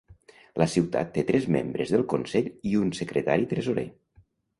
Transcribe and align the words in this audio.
La 0.59 0.65
ciutat 0.75 1.09
té 1.17 1.23
tres 1.27 1.45
membres 1.55 1.93
del 1.95 2.05
consell 2.13 2.47
i 2.71 2.73
un 2.85 2.89
secretari 3.01 3.47
tresorer. 3.53 3.85